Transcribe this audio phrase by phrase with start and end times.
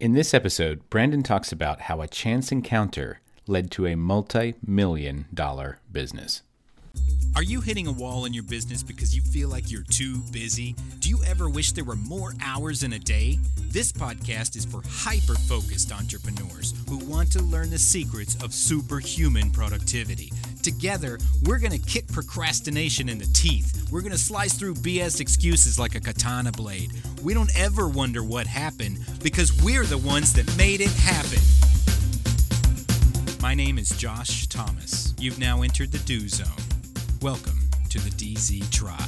[0.00, 5.26] In this episode, Brandon talks about how a chance encounter led to a multi million
[5.34, 6.40] dollar business.
[7.36, 10.74] Are you hitting a wall in your business because you feel like you're too busy?
[11.00, 13.38] Do you ever wish there were more hours in a day?
[13.68, 19.50] This podcast is for hyper focused entrepreneurs who want to learn the secrets of superhuman
[19.50, 20.32] productivity.
[20.62, 23.88] Together, we're going to kick procrastination in the teeth.
[23.90, 26.92] We're going to slice through BS excuses like a katana blade.
[27.22, 31.38] We don't ever wonder what happened because we're the ones that made it happen.
[33.40, 35.14] My name is Josh Thomas.
[35.18, 36.46] You've now entered the Do Zone.
[37.22, 38.98] Welcome to the DZ Tribe.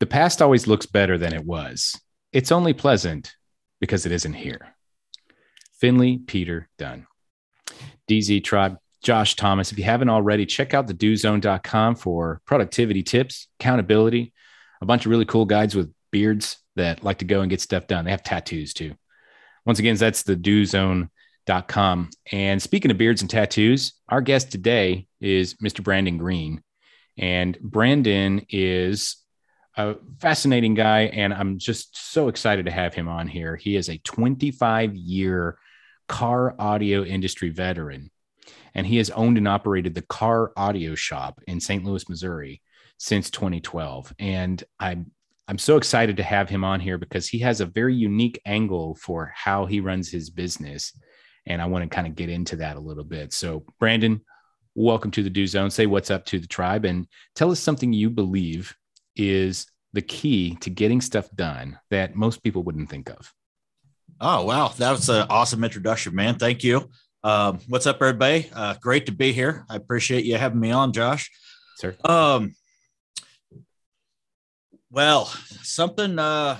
[0.00, 2.00] The past always looks better than it was.
[2.32, 3.34] It's only pleasant
[3.80, 4.75] because it isn't here.
[5.78, 7.06] Finley Peter Dunne.
[8.08, 9.72] DZ Tribe, Josh Thomas.
[9.72, 14.32] If you haven't already, check out the dozone.com for productivity tips, accountability,
[14.80, 17.86] a bunch of really cool guides with beards that like to go and get stuff
[17.86, 18.04] done.
[18.04, 18.94] They have tattoos too.
[19.64, 22.10] Once again, that's the dozone.com.
[22.32, 25.82] And speaking of beards and tattoos, our guest today is Mr.
[25.82, 26.62] Brandon Green.
[27.18, 29.16] And Brandon is
[29.76, 33.56] a fascinating guy, and I'm just so excited to have him on here.
[33.56, 35.58] He is a 25 year
[36.08, 38.10] car audio industry veteran,
[38.74, 41.84] and he has owned and operated the Car Audio Shop in St.
[41.84, 42.62] Louis, Missouri
[42.98, 44.12] since 2012.
[44.18, 45.10] And I'm
[45.48, 48.96] I'm so excited to have him on here because he has a very unique angle
[48.96, 50.92] for how he runs his business.
[51.46, 53.32] And I want to kind of get into that a little bit.
[53.32, 54.22] So, Brandon,
[54.74, 55.70] welcome to the Do Zone.
[55.70, 58.74] Say what's up to the tribe and tell us something you believe
[59.14, 63.32] is the key to getting stuff done that most people wouldn't think of.
[64.20, 64.68] Oh, wow.
[64.78, 66.36] That was an awesome introduction, man.
[66.36, 66.88] Thank you.
[67.22, 68.48] Um, what's up, everybody?
[68.54, 69.66] Uh, great to be here.
[69.68, 71.30] I appreciate you having me on, Josh.
[71.78, 71.96] Sir.
[72.04, 72.54] Um,
[74.90, 75.26] well,
[75.62, 76.58] something uh,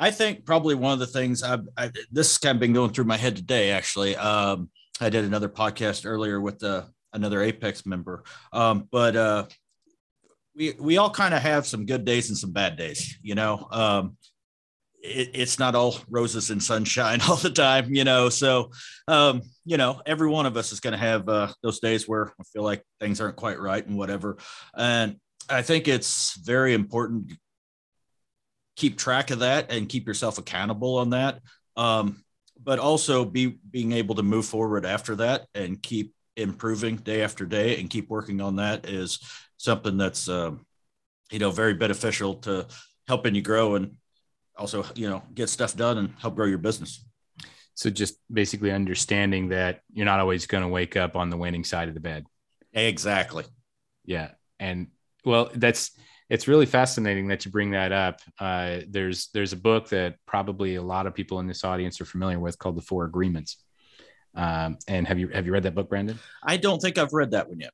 [0.00, 2.90] I think probably one of the things I've, I, this has kind of been going
[2.90, 3.70] through my head today.
[3.70, 8.24] Actually, um, I did another podcast earlier with uh, another Apex member,
[8.54, 9.44] um, but uh,
[10.56, 13.18] we we all kind of have some good days and some bad days.
[13.22, 14.16] You know, um,
[15.02, 17.94] it, it's not all roses and sunshine all the time.
[17.94, 18.70] You know, so
[19.08, 22.32] um, you know, every one of us is going to have uh, those days where
[22.40, 24.38] I feel like things aren't quite right and whatever.
[24.76, 25.16] And
[25.48, 27.36] I think it's very important to
[28.76, 31.40] keep track of that and keep yourself accountable on that.
[31.76, 32.22] Um,
[32.62, 37.46] but also be being able to move forward after that and keep improving day after
[37.46, 39.18] day and keep working on that is
[39.56, 40.64] something that's um,
[41.30, 42.66] you know very beneficial to
[43.08, 43.96] helping you grow and
[44.60, 47.04] also you know get stuff done and help grow your business.
[47.74, 51.64] So just basically understanding that you're not always going to wake up on the winning
[51.64, 52.26] side of the bed.
[52.74, 53.44] Exactly.
[54.04, 54.88] Yeah, and
[55.24, 55.92] well, that's
[56.28, 58.20] it's really fascinating that you bring that up.
[58.38, 62.04] Uh, there's there's a book that probably a lot of people in this audience are
[62.04, 63.56] familiar with called The Four Agreements.
[64.34, 66.18] Um, and have you have you read that book, Brandon?
[66.42, 67.72] I don't think I've read that one yet.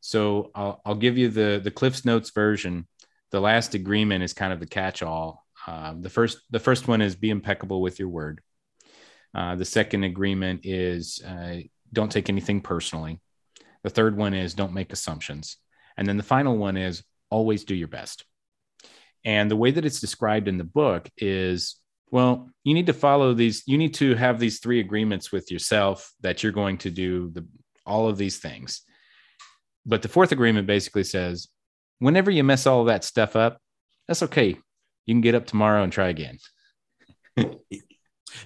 [0.00, 2.88] So I'll I'll give you the the Cliff's Notes version.
[3.30, 5.41] The last agreement is kind of the catch-all.
[5.66, 8.40] Um, the first the first one is be impeccable with your word.
[9.34, 11.58] Uh, the second agreement is uh,
[11.92, 13.20] don't take anything personally.
[13.82, 15.56] The third one is don't make assumptions.
[15.96, 18.24] And then the final one is always do your best.
[19.24, 21.76] And the way that it's described in the book is
[22.12, 26.12] well, you need to follow these, you need to have these three agreements with yourself
[26.20, 27.46] that you're going to do the,
[27.86, 28.82] all of these things.
[29.86, 31.48] But the fourth agreement basically says
[32.00, 33.58] whenever you mess all that stuff up,
[34.06, 34.58] that's okay.
[35.06, 36.38] You can get up tomorrow and try again.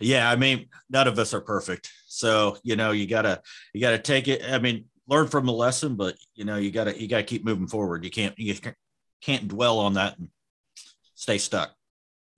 [0.01, 1.91] yeah, I mean, none of us are perfect.
[2.07, 3.43] So, you know, you gotta
[3.75, 4.43] you gotta take it.
[4.49, 7.67] I mean, learn from the lesson, but you know, you gotta you gotta keep moving
[7.67, 8.05] forward.
[8.05, 8.55] You can't you
[9.21, 10.29] can't dwell on that and
[11.15, 11.75] stay stuck.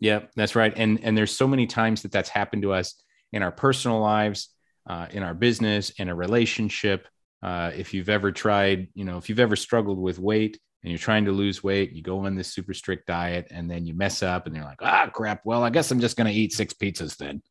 [0.00, 0.72] Yeah, that's right.
[0.76, 2.94] And and there's so many times that that's happened to us
[3.32, 4.48] in our personal lives,
[4.88, 7.06] uh, in our business, in a relationship.
[7.42, 10.98] Uh, if you've ever tried, you know, if you've ever struggled with weight and you're
[10.98, 14.22] trying to lose weight, you go on this super strict diet and then you mess
[14.22, 15.40] up and you're like, ah, crap.
[15.44, 17.42] Well, I guess I'm just going to eat six pizzas then.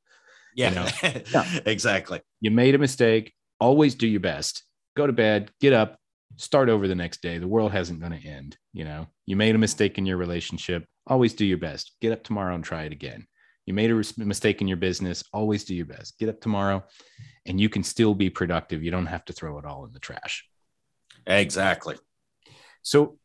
[0.55, 1.21] Yeah, you know?
[1.33, 2.21] yeah, exactly.
[2.39, 3.33] You made a mistake.
[3.59, 4.63] Always do your best.
[4.95, 5.99] Go to bed, get up,
[6.37, 7.37] start over the next day.
[7.37, 8.57] The world hasn't going to end.
[8.73, 10.85] You know, you made a mistake in your relationship.
[11.05, 11.95] Always do your best.
[12.01, 13.27] Get up tomorrow and try it again.
[13.65, 15.23] You made a mistake in your business.
[15.33, 16.17] Always do your best.
[16.17, 16.85] Get up tomorrow
[17.45, 18.81] and you can still be productive.
[18.81, 20.47] You don't have to throw it all in the trash.
[21.25, 21.97] Exactly.
[22.87, 23.17] So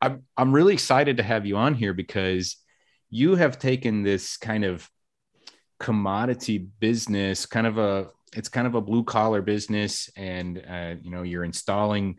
[0.00, 2.56] I'm, I'm really excited to have you on here because
[3.08, 4.90] you have taken this kind of
[5.78, 10.10] commodity business, kind of a, it's kind of a blue collar business.
[10.16, 12.18] And, uh, you know, you're installing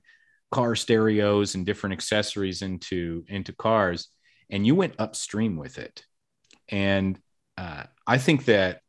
[0.51, 4.07] car stereos and different accessories into into cars
[4.49, 6.03] and you went upstream with it
[6.69, 7.17] and
[7.57, 8.81] uh, i think that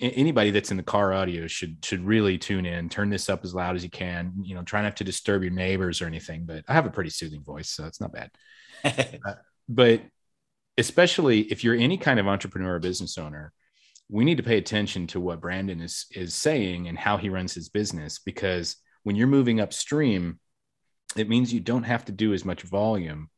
[0.00, 3.54] anybody that's in the car audio should should really tune in turn this up as
[3.54, 6.64] loud as you can you know try not to disturb your neighbors or anything but
[6.68, 8.30] i have a pretty soothing voice so it's not bad.
[9.26, 9.34] Uh,
[9.68, 10.02] but
[10.76, 13.52] especially if you're any kind of entrepreneur or business owner
[14.08, 17.52] we need to pay attention to what brandon is is saying and how he runs
[17.52, 20.38] his business because when you're moving upstream
[21.16, 23.28] it means you don't have to do as much volume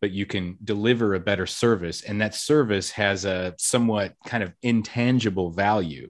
[0.00, 2.02] but you can deliver a better service.
[2.02, 6.08] And that service has a somewhat kind of intangible value.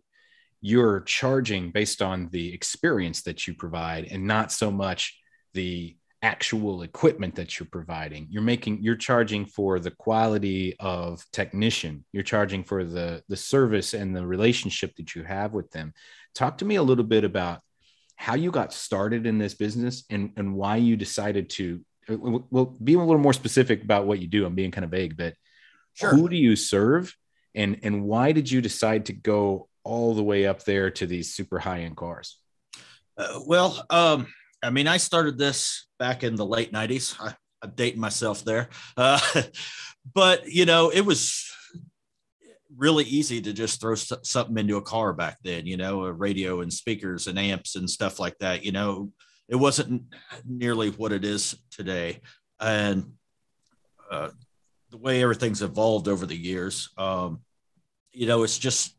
[0.60, 5.19] You're charging based on the experience that you provide and not so much
[5.54, 8.26] the actual equipment that you're providing.
[8.31, 12.04] You're making you're charging for the quality of technician.
[12.12, 15.94] You're charging for the the service and the relationship that you have with them.
[16.34, 17.60] Talk to me a little bit about
[18.16, 21.81] how you got started in this business and and why you decided to
[22.16, 25.16] well be a little more specific about what you do i'm being kind of vague
[25.16, 25.34] but
[25.94, 26.10] sure.
[26.10, 27.14] who do you serve?
[27.54, 31.34] And and why did you decide to go all the way up there to these
[31.34, 32.38] super high end cars?
[33.16, 34.26] Uh, well um
[34.62, 38.68] i mean i started this back in the late 90s I, i'm dating myself there.
[38.96, 39.20] Uh,
[40.14, 41.46] but you know it was
[42.76, 46.60] really easy to just throw something into a car back then you know a radio
[46.60, 49.10] and speakers and amps and stuff like that you know
[49.50, 50.05] it wasn't
[50.47, 52.20] nearly what it is today.
[52.61, 53.14] And
[54.11, 54.31] uh,
[54.91, 57.41] the way everything's evolved over the years, um,
[58.12, 58.94] you know, it's just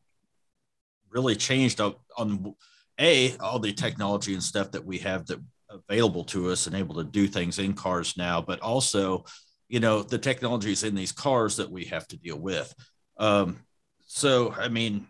[1.09, 2.53] really changed on, on
[3.00, 5.39] a all the technology and stuff that we have that
[5.69, 9.24] available to us and able to do things in cars now, but also,
[9.69, 12.74] you know, the technologies in these cars that we have to deal with.
[13.18, 13.57] Um,
[14.06, 15.07] so, I mean,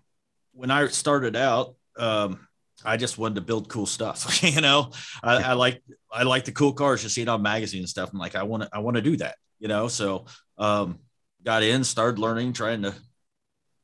[0.54, 2.48] when I started out, um,
[2.86, 4.44] I just wanted to build cool stuff.
[4.44, 4.92] you know,
[5.24, 5.81] I, I, like
[6.12, 7.04] I like the cool cars.
[7.04, 8.12] You see it on magazines and stuff.
[8.12, 9.36] I'm like, I want to I want to do that.
[9.60, 10.25] You know, so
[10.57, 11.00] um,
[11.44, 12.95] got in, started learning, trying to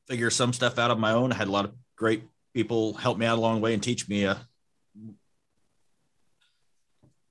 [0.07, 1.31] figure some stuff out on my own.
[1.31, 2.23] I had a lot of great
[2.53, 4.25] people help me out along the way and teach me.
[4.25, 4.35] Uh,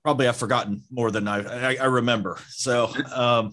[0.04, 2.38] probably I've forgotten more than I, I, I remember.
[2.50, 3.52] So um,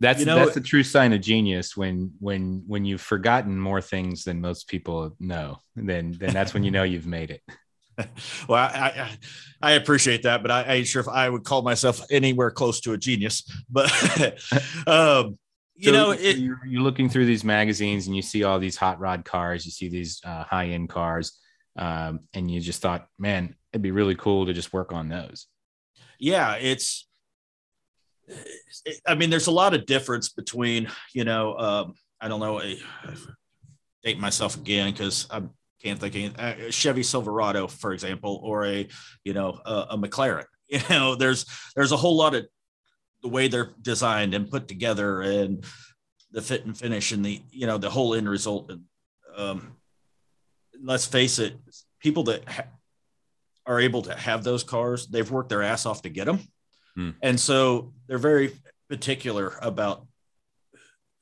[0.00, 3.82] that's you know, that's a true sign of genius when when when you've forgotten more
[3.82, 5.58] things than most people know.
[5.76, 7.42] Then then that's when you know you've made it.
[8.48, 9.08] well, I,
[9.62, 12.50] I, I appreciate that, but I, I, ain't sure if I would call myself anywhere
[12.50, 13.44] close to a genius.
[13.68, 13.90] But
[14.86, 15.38] um,
[15.74, 18.76] you so know, it, you're, you're, looking through these magazines and you see all these
[18.76, 21.38] hot rod cars, you see these uh, high end cars,
[21.76, 25.46] um, and you just thought, man, it'd be really cool to just work on those.
[26.18, 27.06] Yeah, it's
[29.06, 32.60] I mean, there's a lot of difference between, you know, um, I don't know,
[34.02, 35.42] date myself again because I
[35.82, 38.88] can't think of a Chevy Silverado, for example, or a,
[39.24, 40.44] you know, a, a McLaren.
[40.72, 42.46] You know, there's there's a whole lot of
[43.24, 45.64] the way they're designed and put together, and
[46.30, 48.70] the fit and finish, and the you know the whole end result.
[48.70, 48.82] And
[49.36, 49.72] um,
[50.80, 51.56] let's face it,
[51.98, 52.68] people that ha-
[53.66, 56.38] are able to have those cars, they've worked their ass off to get them
[57.00, 57.10] Hmm.
[57.22, 58.52] And so they're very
[58.90, 60.06] particular about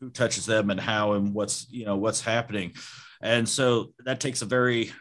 [0.00, 2.72] who touches them and how and what's you know what's happening
[3.20, 4.92] and so that takes a very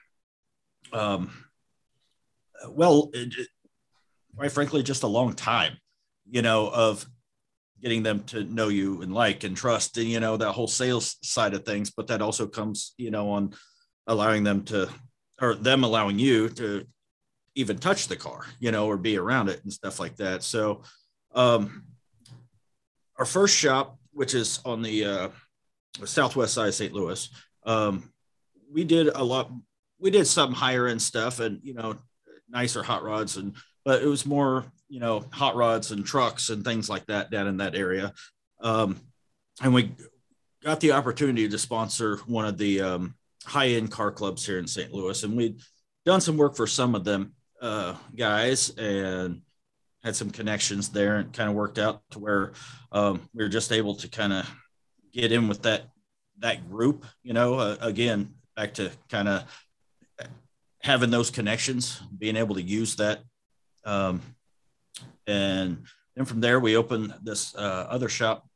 [0.92, 1.32] um
[2.70, 3.48] well it,
[4.36, 5.78] quite frankly just a long time
[6.30, 7.06] you know of
[7.82, 11.18] getting them to know you and like and trust and you know that whole sales
[11.22, 13.54] side of things but that also comes you know on
[14.08, 14.90] allowing them to
[15.40, 16.86] or them allowing you to
[17.58, 20.44] even touch the car, you know, or be around it and stuff like that.
[20.44, 20.84] So,
[21.34, 21.84] um,
[23.18, 25.30] our first shop, which is on the uh,
[26.06, 26.94] southwest side of St.
[26.94, 27.28] Louis,
[27.66, 28.12] um,
[28.72, 29.52] we did a lot.
[30.00, 31.96] We did some higher end stuff, and you know,
[32.48, 36.64] nicer hot rods, and but it was more, you know, hot rods and trucks and
[36.64, 38.14] things like that down in that area.
[38.62, 39.02] Um,
[39.64, 39.96] and we
[40.64, 44.68] got the opportunity to sponsor one of the um, high end car clubs here in
[44.68, 44.94] St.
[44.94, 45.60] Louis, and we'd
[46.06, 49.42] done some work for some of them uh, guys and
[50.04, 52.54] had some connections there and kind of worked out to where
[52.92, 54.50] um, we were just able to kind of
[55.12, 55.90] get in with that
[56.40, 59.44] that group you know uh, again back to kind of
[60.82, 63.22] having those connections being able to use that
[63.86, 64.22] um,
[65.26, 65.84] and
[66.16, 68.48] then from there we opened this uh, other shop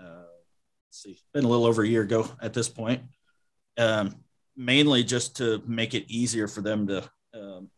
[0.00, 0.24] uh,
[0.90, 3.02] see it's been a little over a year ago at this point
[3.78, 4.14] um,
[4.56, 7.02] mainly just to make it easier for them to
[7.34, 7.68] um,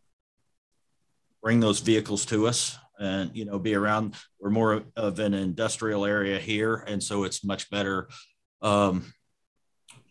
[1.41, 6.05] bring those vehicles to us and you know be around we're more of an industrial
[6.05, 8.09] area here and so it's much better
[8.61, 9.13] um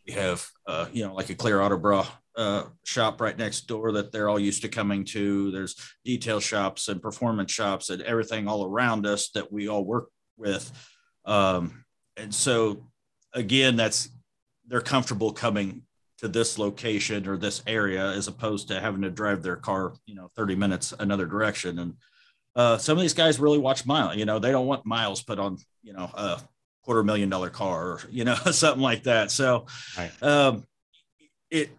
[0.06, 2.06] we have uh you know like a clear auto bra
[2.36, 5.50] uh, shop right next door that they're all used to coming to.
[5.50, 10.08] There's detail shops and performance shops and everything all around us that we all work
[10.36, 10.70] with.
[11.24, 11.84] Um,
[12.16, 12.88] and so,
[13.32, 14.10] again, that's
[14.66, 15.82] they're comfortable coming
[16.18, 20.14] to this location or this area as opposed to having to drive their car, you
[20.14, 21.78] know, 30 minutes another direction.
[21.78, 21.94] And
[22.54, 24.16] uh, some of these guys really watch miles.
[24.16, 26.40] You know, they don't want miles put on, you know, a
[26.86, 29.30] quarter million dollar car or you know something like that.
[29.30, 29.66] So,
[29.98, 30.22] right.
[30.22, 30.64] um,
[31.50, 31.70] it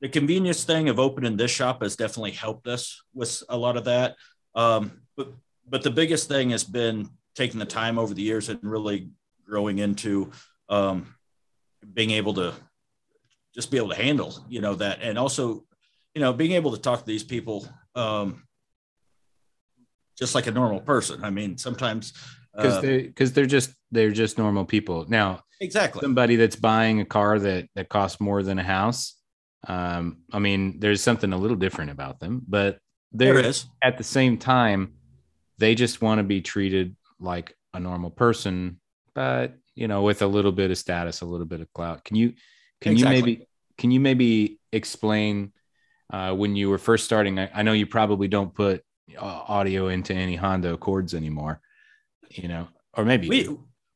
[0.00, 3.84] the convenience thing of opening this shop has definitely helped us with a lot of
[3.84, 4.16] that.
[4.56, 5.28] Um, but
[5.68, 9.10] but the biggest thing has been taking the time over the years and really
[9.46, 10.32] growing into
[10.68, 11.14] um,
[11.92, 12.54] being able to
[13.54, 15.00] just be able to handle you know that.
[15.02, 15.64] And also
[16.14, 18.44] you know being able to talk to these people um,
[20.18, 21.24] just like a normal person.
[21.24, 22.12] I mean sometimes
[22.54, 25.06] because uh, they because they're just they're just normal people.
[25.08, 26.00] Now exactly.
[26.00, 29.16] somebody that's buying a car that that costs more than a house
[29.68, 32.78] um i mean there's something a little different about them but
[33.12, 33.66] there is.
[33.82, 34.94] at the same time
[35.58, 38.80] they just want to be treated like a normal person
[39.14, 42.16] but you know with a little bit of status a little bit of clout can
[42.16, 42.34] you
[42.80, 43.16] can exactly.
[43.16, 43.46] you maybe
[43.78, 45.52] can you maybe explain
[46.12, 48.82] uh, when you were first starting I, I know you probably don't put
[49.16, 51.60] uh, audio into any honda accords anymore
[52.36, 53.48] you know, or maybe we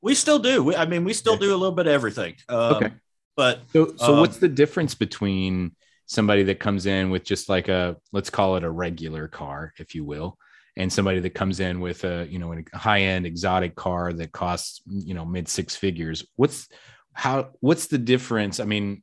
[0.03, 0.63] we still do.
[0.63, 2.35] We, I mean, we still do a little bit of everything.
[2.49, 2.93] Um, okay,
[3.37, 5.75] but so so um, what's the difference between
[6.07, 9.95] somebody that comes in with just like a let's call it a regular car, if
[9.95, 10.39] you will,
[10.77, 14.33] and somebody that comes in with a you know a high end exotic car that
[14.33, 16.27] costs you know mid six figures?
[16.37, 16.69] What's
[17.13, 18.61] how what's the difference?
[18.61, 19.03] I mean,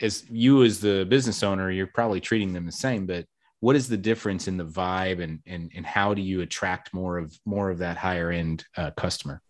[0.00, 3.26] as you as the business owner, you're probably treating them the same, but
[3.60, 7.18] what is the difference in the vibe and and and how do you attract more
[7.18, 9.42] of more of that higher end uh, customer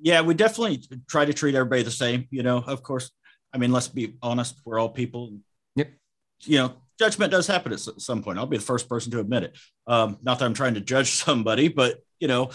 [0.00, 3.10] yeah we definitely try to treat everybody the same you know of course
[3.52, 5.32] i mean let's be honest we're all people
[5.74, 5.90] yep
[6.44, 9.44] you know judgment does happen at some point i'll be the first person to admit
[9.44, 12.50] it um, not that i'm trying to judge somebody but you know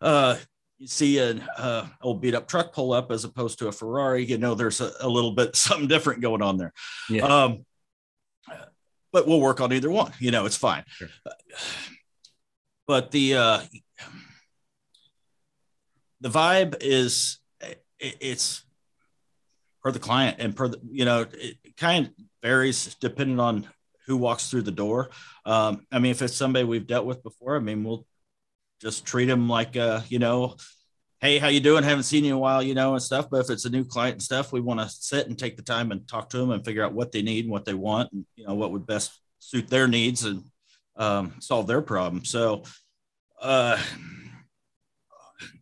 [0.00, 0.36] uh,
[0.78, 4.24] you see an uh, old beat up truck pull up as opposed to a ferrari
[4.24, 6.72] you know there's a, a little bit something different going on there
[7.08, 7.22] yeah.
[7.22, 7.64] um,
[9.14, 10.12] but we'll work on either one.
[10.18, 10.84] You know, it's fine.
[10.88, 11.08] Sure.
[12.86, 13.60] But the uh,
[16.20, 17.38] the vibe is
[17.98, 18.62] it's
[19.82, 23.66] per the client and per the you know it kind of varies depending on
[24.06, 25.10] who walks through the door.
[25.44, 28.06] Um, I mean, if it's somebody we've dealt with before, I mean, we'll
[28.80, 30.56] just treat them like uh, you know
[31.24, 31.82] hey, how you doing?
[31.82, 33.30] Haven't seen you in a while, you know, and stuff.
[33.30, 35.62] But if it's a new client and stuff, we want to sit and take the
[35.62, 38.12] time and talk to them and figure out what they need and what they want,
[38.12, 40.44] and you know what would best suit their needs and
[40.96, 42.26] um, solve their problem.
[42.26, 42.64] So,
[43.40, 43.82] uh,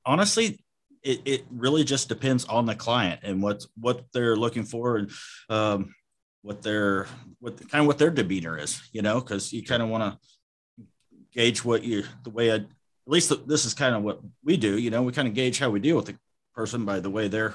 [0.05, 0.65] honestly,
[1.05, 5.11] it, it really just depends on the client and what what they're looking for and
[5.49, 5.95] um,
[6.43, 7.07] what their
[7.41, 10.85] what kind of what their demeanor is, you know, because you kind of want to
[11.33, 12.67] gauge what you the way I
[13.07, 14.79] at least this is kind of what we do.
[14.79, 16.17] You know, we kind of gauge how we deal with the
[16.55, 17.55] person by the way they're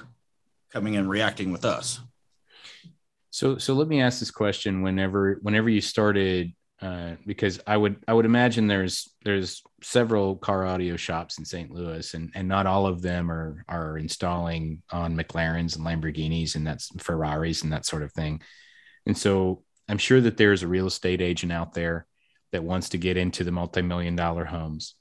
[0.72, 2.00] coming and reacting with us.
[3.30, 7.98] So, so let me ask this question: Whenever, whenever you started, uh, because I would,
[8.08, 11.72] I would imagine there's, there's several car audio shops in St.
[11.72, 16.66] Louis, and and not all of them are are installing on McLarens and Lamborghinis and
[16.66, 18.42] that's Ferraris and that sort of thing.
[19.08, 22.06] And so, I'm sure that there's a real estate agent out there
[22.52, 24.96] that wants to get into the multi-million dollar homes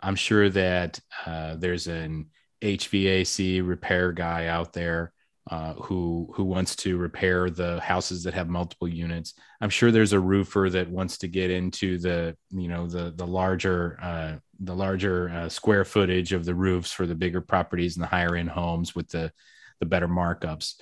[0.00, 2.26] I'm sure that uh, there's an
[2.62, 5.12] HVAC repair guy out there
[5.48, 9.34] uh, who who wants to repair the houses that have multiple units.
[9.60, 13.26] I'm sure there's a roofer that wants to get into the you know the the
[13.26, 18.02] larger uh, the larger uh, square footage of the roofs for the bigger properties and
[18.02, 19.32] the higher end homes with the
[19.80, 20.80] the better markups.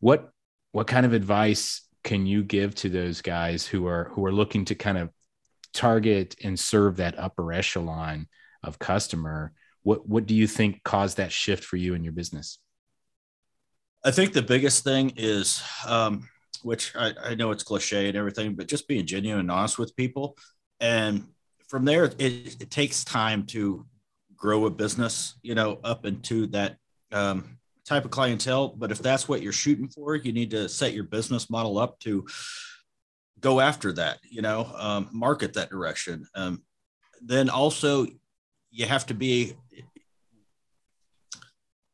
[0.00, 0.30] What
[0.72, 4.64] what kind of advice can you give to those guys who are who are looking
[4.64, 5.10] to kind of
[5.74, 8.28] target and serve that upper echelon
[8.62, 9.52] of customer?
[9.82, 12.58] What what do you think caused that shift for you in your business?
[14.04, 16.28] I think the biggest thing is um,
[16.62, 19.96] which I, I, know it's cliche and everything but just being genuine and honest with
[19.96, 20.36] people.
[20.78, 21.26] And
[21.68, 23.84] from there it, it takes time to
[24.36, 26.76] grow a business you know up into that
[27.10, 30.92] um, type of clientele but if that's what you're shooting for you need to set
[30.92, 32.26] your business model up to
[33.40, 36.26] go after that you know um, market that direction.
[36.34, 36.62] Um,
[37.22, 38.06] then also
[38.70, 39.54] you have to be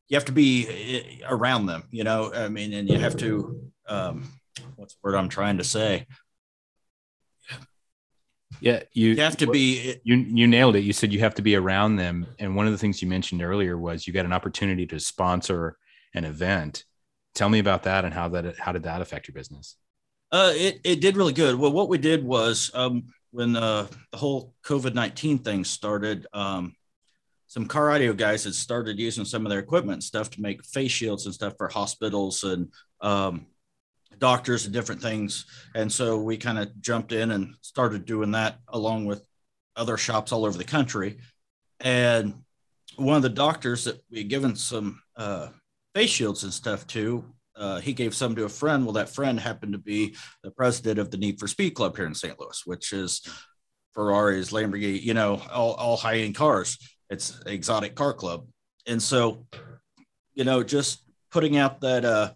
[0.09, 4.29] you have to be around them you know i mean and you have to um,
[4.77, 6.07] what's the word i'm trying to say?
[8.61, 10.81] Yeah you, you have to be you you nailed it.
[10.81, 12.27] You said you have to be around them.
[12.39, 15.77] And one of the things you mentioned earlier was you got an opportunity to sponsor
[16.15, 16.85] an event
[17.35, 19.77] tell me about that and how that how did that affect your business?
[20.31, 21.55] Uh, it it did really good.
[21.55, 26.75] Well, what we did was um, when uh, the whole COVID nineteen thing started, um,
[27.47, 30.65] some car audio guys had started using some of their equipment and stuff to make
[30.65, 33.47] face shields and stuff for hospitals and um,
[34.19, 35.47] doctors and different things.
[35.75, 39.27] And so we kind of jumped in and started doing that along with
[39.77, 41.19] other shops all over the country.
[41.81, 42.43] And
[42.97, 45.49] one of the doctors that we had given some uh,
[45.95, 47.25] face shields and stuff too.
[47.57, 48.85] uh, he gave some to a friend.
[48.85, 52.07] Well, that friend happened to be the president of the Need for Speed Club here
[52.07, 52.39] in St.
[52.41, 53.21] Louis, which is
[53.95, 56.79] Ferraris, Lamborghini, you know, all, all high end cars.
[57.11, 58.47] It's exotic car club.
[58.87, 59.47] And so,
[60.35, 62.33] you know, just putting out that uh,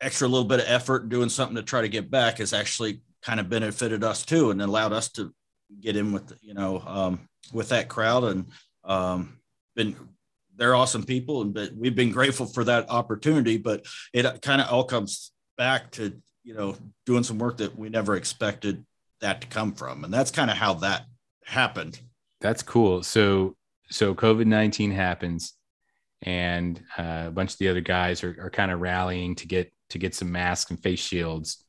[0.00, 3.38] extra little bit of effort doing something to try to get back has actually kind
[3.38, 5.32] of benefited us too and allowed us to
[5.80, 7.20] get in with, you know, um,
[7.52, 8.46] with that crowd and
[8.84, 9.38] um,
[9.76, 9.96] been
[10.56, 14.68] they're awesome people and but we've been grateful for that opportunity but it kind of
[14.68, 18.84] all comes back to you know doing some work that we never expected
[19.20, 21.04] that to come from and that's kind of how that
[21.44, 22.00] happened
[22.40, 23.02] that's cool.
[23.02, 23.56] So
[23.90, 25.54] so COVID nineteen happens,
[26.22, 29.72] and uh, a bunch of the other guys are, are kind of rallying to get
[29.90, 31.64] to get some masks and face shields,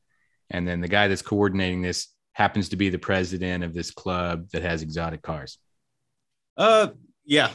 [0.50, 4.50] and then the guy that's coordinating this happens to be the president of this club
[4.52, 5.58] that has exotic cars.
[6.56, 6.90] Uh,
[7.26, 7.50] yeah,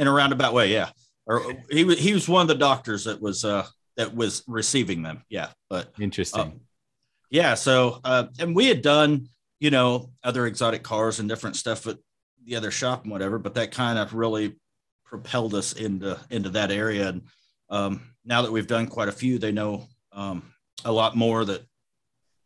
[0.00, 0.90] in a roundabout way, yeah.
[1.26, 3.66] Or he was he was one of the doctors that was uh
[3.96, 5.22] that was receiving them.
[5.28, 6.40] Yeah, but interesting.
[6.40, 6.50] Uh,
[7.30, 9.28] yeah, so uh, and we had done
[9.60, 11.98] you know other exotic cars and different stuff, at
[12.44, 14.56] the other shop and whatever, but that kind of really
[15.04, 17.10] propelled us into into that area.
[17.10, 17.22] And
[17.68, 20.42] um, now that we've done quite a few, they know um,
[20.84, 21.62] a lot more that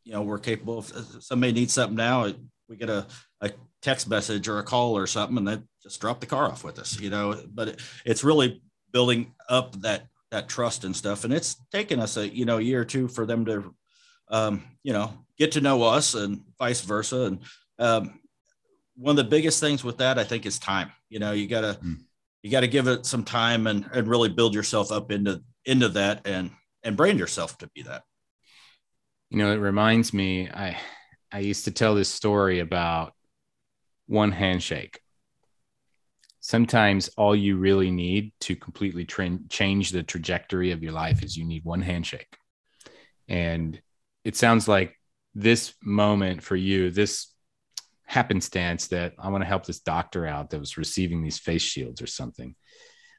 [0.02, 0.90] you know we're capable of.
[0.90, 2.32] If somebody needs something now,
[2.68, 3.06] we get a,
[3.40, 3.52] a
[3.84, 6.78] text message or a call or something, and they just drop the car off with
[6.78, 6.98] us.
[6.98, 8.62] You know, but it, it's really
[8.92, 12.80] building up that that trust and stuff, and it's taken us a you know year
[12.80, 13.74] or two for them to
[14.28, 17.40] um, you know get to know us and vice versa, and
[17.78, 18.18] um,
[18.96, 20.90] one of the biggest things with that, I think, is time.
[21.08, 21.99] You know, you gotta mm.
[22.42, 26.26] you gotta give it some time and and really build yourself up into into that
[26.26, 26.50] and
[26.82, 28.02] and brand yourself to be that.
[29.30, 30.49] You know, it reminds me.
[30.49, 30.78] I
[31.30, 33.13] I used to tell this story about
[34.06, 35.00] one handshake.
[36.40, 41.36] Sometimes all you really need to completely tra- change the trajectory of your life is
[41.36, 42.36] you need one handshake.
[43.28, 43.80] And
[44.25, 44.99] it sounds like
[45.34, 47.32] this moment for you, this
[48.04, 52.02] happenstance that I want to help this doctor out that was receiving these face shields
[52.02, 52.54] or something.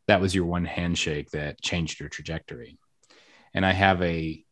[0.08, 2.78] That was your one handshake that changed your trajectory.
[3.56, 4.44] And I have a,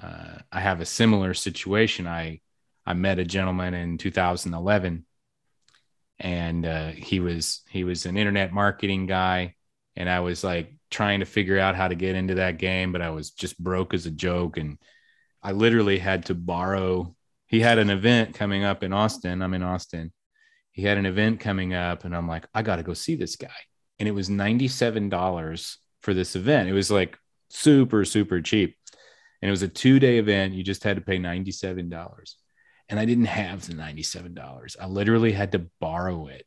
[0.00, 2.06] uh, I have a similar situation.
[2.06, 2.40] I,
[2.86, 5.04] I met a gentleman in 2011
[6.20, 9.54] and uh, he was, he was an internet marketing guy.
[9.96, 13.02] And I was like trying to figure out how to get into that game, but
[13.02, 14.56] I was just broke as a joke.
[14.56, 14.78] And
[15.42, 17.14] I literally had to borrow
[17.50, 19.42] he had an event coming up in Austin.
[19.42, 20.12] I'm in Austin.
[20.70, 23.34] He had an event coming up, and I'm like, I got to go see this
[23.34, 23.48] guy.
[23.98, 26.68] And it was $97 for this event.
[26.68, 28.76] It was like super, super cheap.
[29.42, 30.54] And it was a two day event.
[30.54, 32.34] You just had to pay $97.
[32.90, 34.76] And I didn't have the $97.
[34.78, 36.44] I literally had to borrow it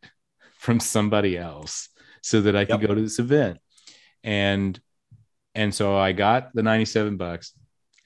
[0.60, 1.90] from somebody else
[2.22, 2.90] so that I could yep.
[2.90, 3.60] go to this event.
[4.24, 4.80] And
[5.56, 7.54] and so I got the 97 bucks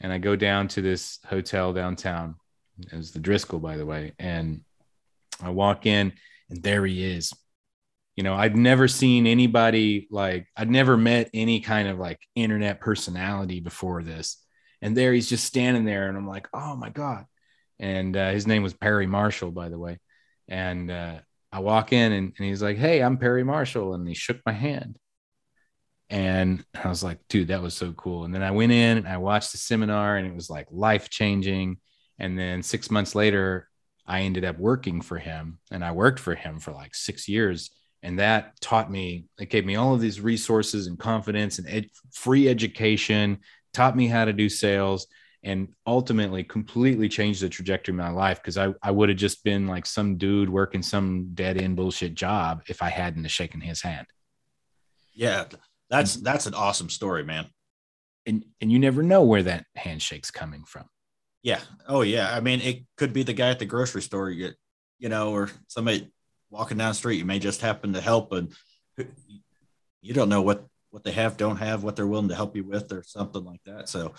[0.02, 2.36] and I go down to this hotel downtown
[2.80, 4.13] it was the Driskill, by the way.
[4.19, 4.62] And
[5.41, 6.13] I walk in,
[6.50, 7.34] and there he is.
[8.15, 12.80] You know, I'd never seen anybody like, I'd never met any kind of like internet
[12.80, 14.43] personality before this.
[14.82, 17.26] And there he's just standing there, and I'm like, oh my God.
[17.80, 20.00] And uh, his name was Perry Marshall, by the way.
[20.48, 21.20] And uh,
[21.52, 23.94] I walk in, and, and he's like, hey, I'm Perry Marshall.
[23.94, 24.98] And he shook my hand.
[26.10, 28.24] And I was like, dude, that was so cool.
[28.24, 31.10] And then I went in and I watched the seminar, and it was like life
[31.10, 31.78] changing
[32.20, 33.70] and then six months later,
[34.06, 37.72] I ended up working for him and I worked for him for like six years.
[38.04, 41.90] And that taught me, it gave me all of these resources and confidence and ed-
[42.13, 43.40] free education,
[43.74, 45.08] taught me how to do sales,
[45.47, 49.45] and ultimately completely changed the trajectory of my life because I, I would have just
[49.45, 53.81] been like some dude working some dead end bullshit job if I hadn't shaken his
[53.81, 54.07] hand.
[55.13, 55.45] Yeah,
[55.89, 57.47] that's that's an awesome story, man.
[58.25, 60.83] And and you never know where that handshake's coming from.
[61.43, 61.62] Yeah.
[61.88, 62.36] Oh, yeah.
[62.36, 64.49] I mean, it could be the guy at the grocery store, you,
[64.99, 66.12] you know, or somebody
[66.49, 67.19] walking down the street.
[67.19, 68.53] You may just happen to help, and
[70.01, 72.65] you don't know what what they have, don't have, what they're willing to help you
[72.65, 73.88] with, or something like that.
[73.88, 74.13] So,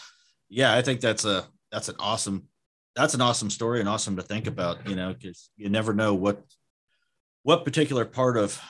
[0.49, 2.49] yeah, I think that's a that's an awesome
[2.97, 4.89] that's an awesome story and awesome to think about.
[4.89, 6.43] You know, because you never know what
[7.43, 8.61] what particular part of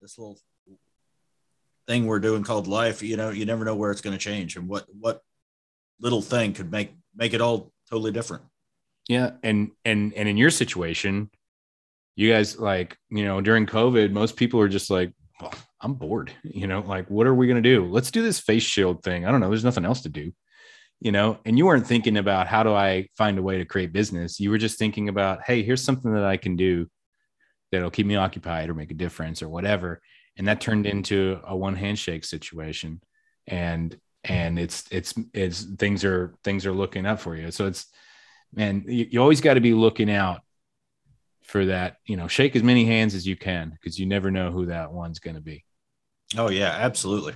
[0.00, 0.38] this little
[1.86, 4.56] thing we're doing called life, you know, you never know where it's going to change
[4.56, 5.20] and what what
[6.00, 8.44] little thing could make make it all totally different.
[9.08, 11.30] Yeah, and and and in your situation,
[12.16, 16.32] you guys like you know during COVID, most people are just like, well, I'm bored.
[16.44, 17.86] You know, like what are we gonna do?
[17.86, 19.26] Let's do this face shield thing.
[19.26, 19.48] I don't know.
[19.48, 20.32] There's nothing else to do.
[21.02, 23.92] You know, and you weren't thinking about how do I find a way to create
[23.92, 24.38] business.
[24.38, 26.86] You were just thinking about, hey, here's something that I can do
[27.72, 30.00] that'll keep me occupied or make a difference or whatever.
[30.36, 33.00] And that turned into a one handshake situation.
[33.48, 37.50] And and it's it's it's things are things are looking up for you.
[37.50, 37.86] So it's
[38.54, 40.42] man, you, you always got to be looking out
[41.42, 41.96] for that.
[42.06, 44.92] You know, shake as many hands as you can because you never know who that
[44.92, 45.64] one's going to be.
[46.36, 47.34] Oh yeah, absolutely.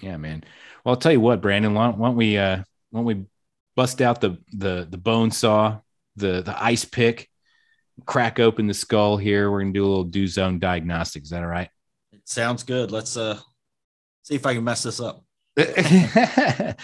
[0.00, 0.44] Yeah, man.
[0.84, 1.74] Well, I'll tell you what, Brandon.
[1.74, 2.58] Why, why don't we uh,
[2.90, 3.24] why don't we
[3.76, 5.80] bust out the the the bone saw,
[6.16, 7.28] the the ice pick,
[8.06, 9.50] crack open the skull here.
[9.50, 11.26] We're gonna do a little do zone diagnostics.
[11.26, 11.68] Is that all right?
[12.12, 12.90] It sounds good.
[12.90, 13.38] Let's uh
[14.22, 15.24] see if I can mess this up.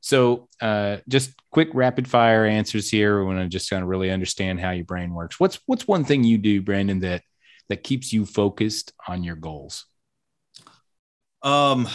[0.00, 3.18] so uh, just quick rapid fire answers here.
[3.18, 5.40] We want to just kind of really understand how your brain works.
[5.40, 7.22] What's what's one thing you do, Brandon, that
[7.68, 9.86] that keeps you focused on your goals?
[11.42, 11.88] Um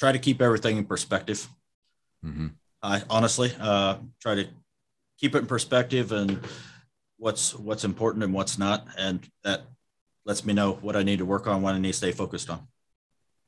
[0.00, 1.46] try to keep everything in perspective.
[2.24, 2.48] Mm-hmm.
[2.82, 4.48] I honestly uh, try to
[5.18, 6.40] keep it in perspective and
[7.18, 9.62] what's what's important and what's not, and that
[10.24, 12.48] lets me know what I need to work on, what I need to stay focused
[12.48, 12.66] on.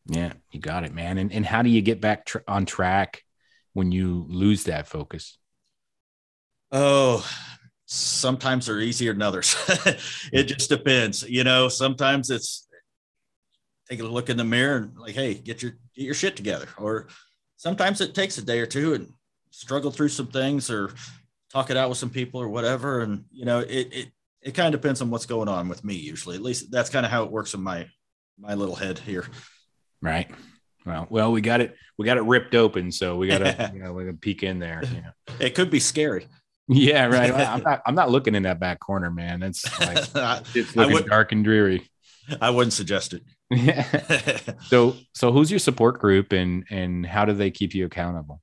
[0.07, 1.17] Yeah, you got it, man.
[1.17, 3.23] And and how do you get back tr- on track
[3.73, 5.39] when you lose that focus?
[6.71, 7.27] Oh,
[7.87, 9.57] sometimes they're easier than others.
[10.33, 11.23] it just depends.
[11.23, 12.69] You know, sometimes it's
[13.89, 16.69] taking a look in the mirror and like, hey, get your get your shit together.
[16.79, 17.09] Or
[17.57, 19.13] sometimes it takes a day or two and
[19.51, 20.93] struggle through some things or
[21.53, 23.01] talk it out with some people or whatever.
[23.01, 24.09] And you know, it it
[24.41, 26.37] it kind of depends on what's going on with me usually.
[26.37, 27.87] At least that's kind of how it works in my
[28.39, 29.27] my little head here.
[30.01, 30.31] Right.
[30.85, 31.77] Well, well, we got it.
[31.97, 34.43] We got it ripped open, so we got to you know, we got to peek
[34.43, 34.83] in there.
[34.85, 35.37] You know.
[35.39, 36.27] It could be scary.
[36.69, 37.33] Yeah, right.
[37.33, 37.83] I'm not.
[37.87, 39.43] I'm not looking in that back corner, man.
[39.43, 39.99] It's like
[40.55, 41.89] it's looking dark and dreary.
[42.41, 43.23] I wouldn't suggest it.
[43.53, 44.39] Yeah.
[44.63, 48.41] so, so who's your support group, and and how do they keep you accountable?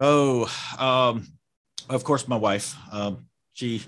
[0.00, 0.46] Oh,
[0.78, 1.26] um,
[1.88, 2.76] of course, my wife.
[2.92, 3.82] Um, she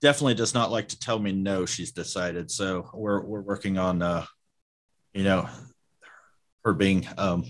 [0.00, 1.66] definitely does not like to tell me no.
[1.66, 2.50] She's decided.
[2.50, 4.26] So we're we're working on uh,
[5.12, 5.48] you know,
[6.64, 7.44] her being um,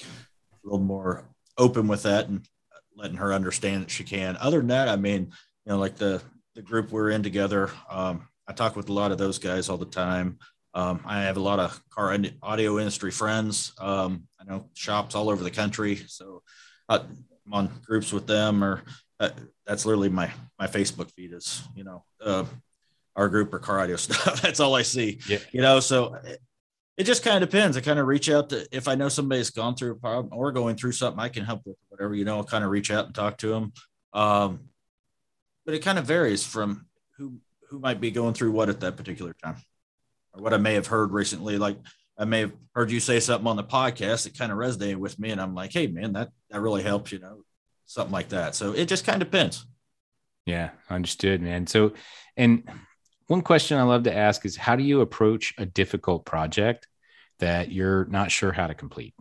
[0.00, 0.04] a
[0.64, 2.46] little more open with that and
[2.96, 4.36] letting her understand that she can.
[4.38, 6.22] Other than that, I mean, you know, like the
[6.54, 9.78] the group we're in together, um, I talk with a lot of those guys all
[9.78, 10.38] the time.
[10.74, 13.72] Um, I have a lot of car audio industry friends.
[13.78, 16.42] Um, I know shops all over the country, so
[16.88, 18.62] I'm on groups with them.
[18.62, 18.82] Or
[19.20, 19.30] uh,
[19.66, 22.44] that's literally my my Facebook feed is you know uh,
[23.16, 24.42] our group or car audio stuff.
[24.42, 25.20] that's all I see.
[25.28, 25.38] Yeah.
[25.52, 26.16] You know, so
[26.96, 27.76] it just kind of depends.
[27.76, 30.52] I kind of reach out to if I know somebody's gone through a problem or
[30.52, 33.06] going through something I can help with, whatever, you know, I'll kind of reach out
[33.06, 33.72] and talk to them.
[34.12, 34.68] Um,
[35.64, 38.96] but it kind of varies from who who might be going through what at that
[38.96, 39.56] particular time.
[40.32, 41.58] Or what I may have heard recently.
[41.58, 41.78] Like
[42.18, 45.18] I may have heard you say something on the podcast that kind of resonated with
[45.18, 45.30] me.
[45.30, 47.42] And I'm like, hey man, that that really helps, you know,
[47.86, 48.54] something like that.
[48.54, 49.66] So it just kind of depends.
[50.46, 51.66] Yeah, understood, man.
[51.66, 51.92] So
[52.36, 52.68] and
[53.26, 56.86] one question I love to ask is how do you approach a difficult project
[57.38, 59.14] that you're not sure how to complete?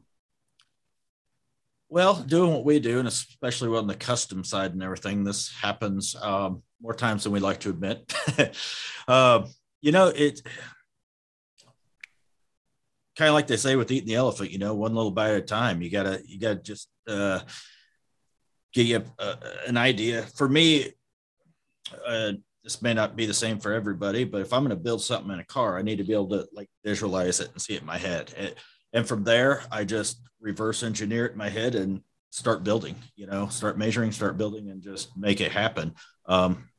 [1.89, 6.15] Well, doing what we do, and especially on the custom side and everything, this happens
[6.19, 8.13] um, more times than we like to admit.
[9.07, 9.45] uh,
[9.81, 10.41] you know, it
[13.17, 14.51] kind of like they say with eating the elephant.
[14.51, 15.81] You know, one little bite at a time.
[15.81, 17.39] You gotta, you gotta just uh,
[18.75, 20.23] you a, an idea.
[20.35, 20.91] For me,
[22.05, 25.01] uh, this may not be the same for everybody, but if I'm going to build
[25.01, 27.73] something in a car, I need to be able to like visualize it and see
[27.73, 28.33] it in my head.
[28.37, 28.55] And,
[28.93, 33.27] and from there, I just reverse engineer it in my head and start building, you
[33.27, 35.93] know, start measuring, start building and just make it happen.
[36.25, 36.69] Um,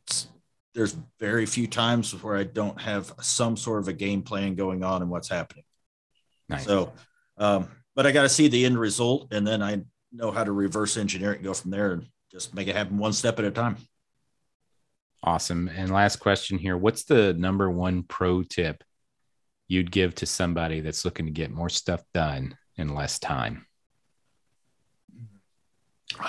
[0.74, 4.82] there's very few times where I don't have some sort of a game plan going
[4.82, 5.64] on and what's happening.
[6.48, 6.64] Nice.
[6.64, 6.92] So,
[7.38, 10.52] um, but I got to see the end result and then I know how to
[10.52, 13.44] reverse engineer it and go from there and just make it happen one step at
[13.44, 13.76] a time.
[15.22, 15.68] Awesome.
[15.68, 18.82] And last question here What's the number one pro tip
[19.68, 23.64] you'd give to somebody that's looking to get more stuff done in less time?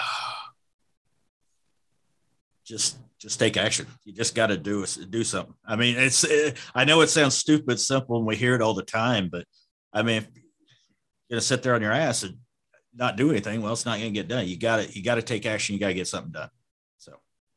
[2.64, 3.88] Just just take action.
[4.04, 5.56] You just got to do do something.
[5.66, 8.76] I mean, it's it, I know it sounds stupid, simple, and we hear it all
[8.76, 9.46] the time, but
[9.92, 12.38] I mean, if you're gonna sit there on your ass and
[12.94, 14.48] not do anything, well, it's not gonna get done.
[14.48, 15.74] You got to you got to take action.
[15.74, 16.50] You got to get something done.
[17.00, 17.14] So,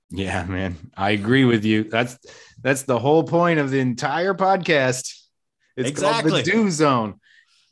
[0.09, 0.79] yeah, man.
[0.97, 1.85] I agree with you.
[1.85, 2.17] That's
[2.63, 5.15] that's the whole point of the entire podcast.
[5.77, 6.31] It's Exactly.
[6.31, 7.21] called the do zone.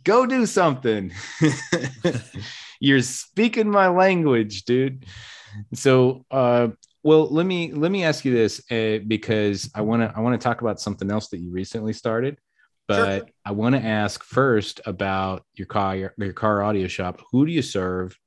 [0.04, 1.14] Go do something.
[2.80, 5.06] You're speaking my language, dude.
[5.72, 6.68] So uh
[7.06, 10.38] well let me let me ask you this uh, because I want to I want
[10.38, 12.36] to talk about something else that you recently started.
[12.88, 13.28] But Sure.
[13.44, 17.20] I want to ask first about your car your, your car audio shop.
[17.30, 18.18] Who do you serve?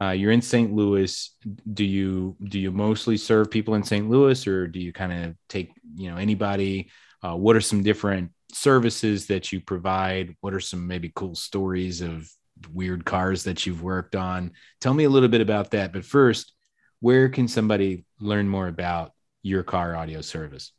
[0.00, 0.72] Uh, you're in St.
[0.72, 1.36] Louis.
[1.72, 4.08] Do you do you mostly serve people in St.
[4.08, 6.90] Louis, or do you kind of take you know anybody?
[7.22, 10.34] Uh, what are some different services that you provide?
[10.40, 12.26] What are some maybe cool stories of
[12.72, 14.52] weird cars that you've worked on?
[14.80, 15.92] Tell me a little bit about that.
[15.92, 16.51] But first,
[17.02, 19.12] where can somebody learn more about
[19.42, 20.72] your car audio service?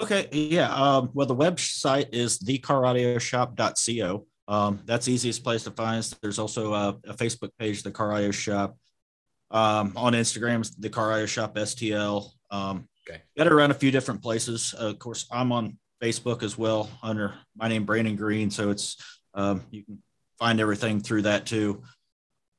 [0.00, 0.74] Okay, yeah.
[0.74, 4.26] Um, well, the website is thecaraudio.shop.co.
[4.48, 6.12] Um, that's the easiest place to find us.
[6.20, 8.76] There's also a, a Facebook page, the Car Audio Shop.
[9.52, 12.30] Um, on Instagram, the Car Audio Shop STL.
[12.50, 13.20] Um, Okay.
[13.36, 14.74] Got around a few different places.
[14.78, 18.50] Uh, of course, I'm on Facebook as well under my name, Brandon Green.
[18.50, 18.96] So it's
[19.34, 19.98] um, you can
[20.38, 21.82] find everything through that too.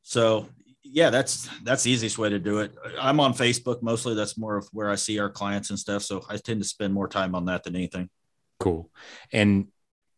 [0.02, 0.48] So
[0.94, 2.72] yeah, that's that's the easiest way to do it.
[3.02, 4.14] I'm on Facebook mostly.
[4.14, 6.04] That's more of where I see our clients and stuff.
[6.04, 8.10] So I tend to spend more time on that than anything.
[8.60, 8.92] Cool.
[9.32, 9.70] And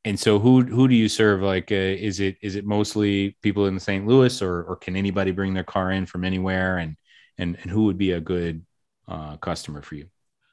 [0.04, 1.42] and so who who do you serve?
[1.42, 4.06] Like, uh, is it is it mostly people in St.
[4.06, 6.78] Louis, or or can anybody bring their car in from anywhere?
[6.78, 6.98] And
[7.38, 8.66] and and who would be a good
[9.08, 10.08] uh, customer for you?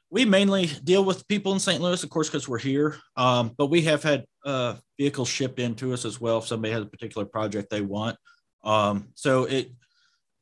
[0.09, 1.81] We mainly deal with people in St.
[1.81, 2.95] Louis, of course, because we're here.
[3.17, 6.83] Um, but we have had uh, vehicles shipped into us as well if somebody has
[6.83, 8.15] a particular project they want.
[8.63, 9.71] Um, so it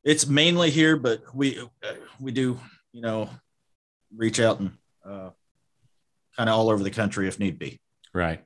[0.03, 2.59] it's mainly here, but we uh, we do
[2.91, 3.29] you know
[4.15, 4.71] reach out and
[5.05, 5.29] uh,
[6.37, 7.79] kind of all over the country if need be.
[8.13, 8.43] Right.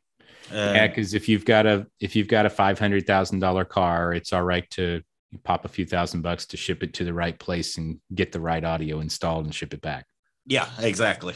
[0.51, 3.65] And- yeah, because if you've got a if you've got a five hundred thousand dollar
[3.65, 5.01] car, it's all right to
[5.43, 8.39] pop a few thousand bucks to ship it to the right place and get the
[8.39, 10.05] right audio installed and ship it back.
[10.45, 11.33] yeah, exactly.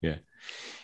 [0.00, 0.16] Yeah.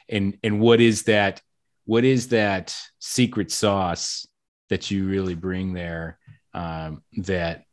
[0.08, 1.40] And and what is that?
[1.84, 4.26] What is that secret sauce
[4.68, 6.18] that you really bring there?
[6.54, 7.64] Um, that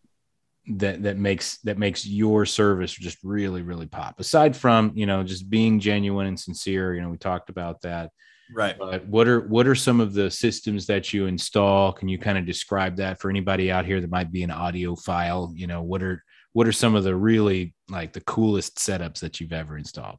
[0.77, 4.19] that that makes that makes your service just really really pop.
[4.19, 8.12] Aside from you know just being genuine and sincere, you know we talked about that.
[8.53, 8.75] Right.
[8.77, 11.93] But what are what are some of the systems that you install?
[11.93, 15.51] Can you kind of describe that for anybody out here that might be an audiophile?
[15.55, 19.39] You know, what are what are some of the really like the coolest setups that
[19.39, 20.17] you've ever installed?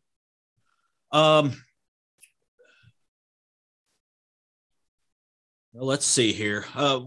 [1.13, 1.61] Um,
[5.73, 6.65] well, let's see here.
[6.75, 7.01] Uh,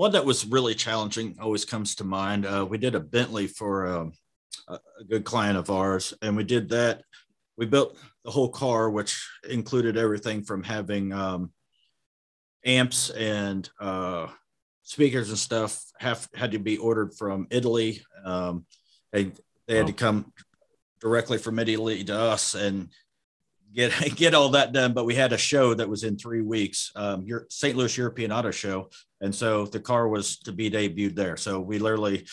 [0.00, 2.46] one that was really challenging always comes to mind.
[2.46, 4.12] Uh, we did a Bentley for um,
[4.66, 7.02] a, a good client of ours, and we did that.
[7.58, 11.52] We built the whole car, which included everything from having um,
[12.64, 14.28] amps and uh,
[14.84, 18.00] speakers and stuff have had to be ordered from Italy.
[18.24, 18.64] Um,
[19.12, 19.32] they
[19.68, 20.32] they had to come
[21.02, 22.88] directly from Italy to us and
[23.74, 24.92] get get all that done.
[24.92, 27.76] But we had a show that was in three weeks, um, your St.
[27.76, 31.36] Louis European Auto Show, and so the car was to be debuted there.
[31.36, 32.26] So we literally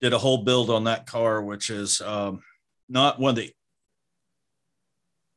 [0.00, 2.42] did a whole build on that car, which is um,
[2.88, 3.52] not one of the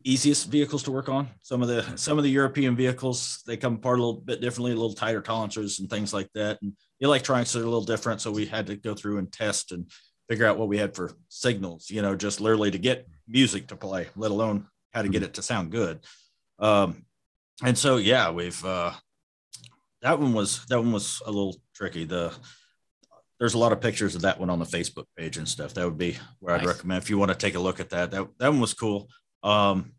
[0.03, 1.27] easiest vehicles to work on.
[1.41, 4.71] Some of the some of the European vehicles they come apart a little bit differently,
[4.71, 6.59] a little tighter tolerances and things like that.
[6.61, 9.71] And the electronics are a little different, so we had to go through and test
[9.71, 9.89] and
[10.29, 11.89] figure out what we had for signals.
[11.89, 15.35] You know, just literally to get music to play, let alone how to get it
[15.35, 15.99] to sound good.
[16.59, 17.05] Um,
[17.63, 18.91] and so yeah, we've uh,
[20.01, 22.05] that one was that one was a little tricky.
[22.05, 22.33] The
[23.39, 25.73] there's a lot of pictures of that one on the Facebook page and stuff.
[25.73, 28.11] That would be where I'd recommend if you want to take a look at that.
[28.11, 29.09] That that one was cool.
[29.43, 29.93] Um,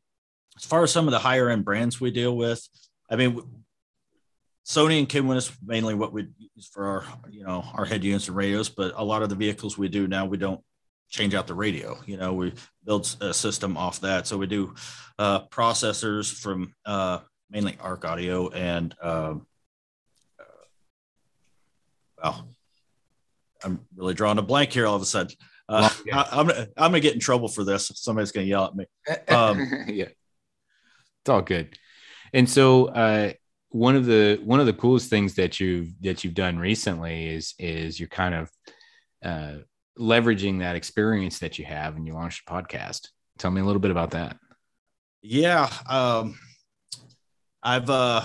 [0.57, 2.67] as far as some of the higher end brands we deal with,
[3.09, 3.41] I mean,
[4.67, 8.29] Sony and Kenwood is mainly what we use for our, you know, our head units
[8.29, 8.69] and radios.
[8.69, 10.61] But a lot of the vehicles we do now, we don't
[11.09, 11.99] change out the radio.
[12.07, 12.53] You know, we
[12.85, 14.27] build a system off that.
[14.27, 14.75] So we do
[15.19, 19.47] uh, processors from uh, mainly Arc Audio and, um,
[20.39, 20.45] uh,
[22.23, 22.49] well,
[23.65, 25.33] I'm really drawing a blank here all of a sudden.
[25.69, 26.21] Uh, Well, yeah.
[26.21, 27.91] I, I'm gonna, I'm gonna get in trouble for this.
[27.95, 28.87] Somebody's gonna yell at me.
[29.29, 31.77] Um, yeah, it's all good.
[32.33, 33.33] And so, uh,
[33.71, 37.55] one of the one of the coolest things that you've that you've done recently is
[37.59, 38.51] is you're kind of
[39.23, 39.59] uh,
[39.99, 43.09] leveraging that experience that you have, and you launched a podcast.
[43.39, 44.37] Tell me a little bit about that.
[45.23, 46.39] Yeah, um,
[47.63, 48.23] I've uh,